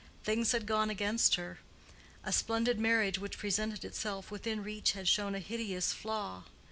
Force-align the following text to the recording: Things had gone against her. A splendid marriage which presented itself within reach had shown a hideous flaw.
Things 0.23 0.51
had 0.51 0.65
gone 0.65 0.89
against 0.89 1.35
her. 1.35 1.59
A 2.23 2.33
splendid 2.33 2.79
marriage 2.79 3.19
which 3.19 3.37
presented 3.37 3.85
itself 3.85 4.31
within 4.31 4.63
reach 4.63 4.93
had 4.93 5.07
shown 5.07 5.35
a 5.35 5.39
hideous 5.39 5.93
flaw. 5.93 6.45